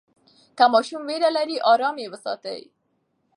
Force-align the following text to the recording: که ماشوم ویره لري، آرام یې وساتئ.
که 0.57 0.65
ماشوم 0.73 1.01
ویره 1.07 1.29
لري، 1.37 1.57
آرام 1.71 1.95
یې 2.03 2.07
وساتئ. 2.13 2.61